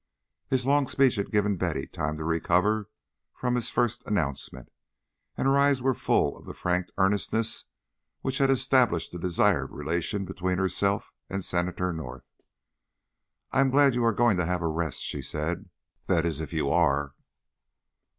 His 0.49 0.65
long 0.65 0.87
speech 0.87 1.17
had 1.17 1.29
given 1.29 1.57
Betty 1.57 1.85
time 1.85 2.17
to 2.17 2.23
recover 2.23 2.89
from 3.35 3.53
his 3.53 3.69
first 3.69 4.01
announcement, 4.07 4.71
and 5.37 5.45
her 5.47 5.59
eyes 5.59 5.79
were 5.79 5.93
full 5.93 6.35
of 6.35 6.45
the 6.47 6.55
frank 6.55 6.87
earnestness 6.97 7.65
which 8.21 8.39
had 8.39 8.49
established 8.49 9.11
the 9.11 9.19
desired 9.19 9.69
relation 9.71 10.25
between 10.25 10.57
herself 10.57 11.11
and 11.29 11.45
Senator 11.45 11.93
North. 11.93 12.25
"I 13.51 13.61
am 13.61 13.69
glad 13.69 13.93
you 13.93 14.03
are 14.03 14.11
going 14.11 14.37
to 14.37 14.45
have 14.47 14.63
a 14.63 14.67
rest," 14.67 15.03
she 15.03 15.21
said; 15.21 15.69
"that 16.07 16.25
is, 16.25 16.39
if 16.39 16.51
you 16.51 16.71
are." 16.71 17.13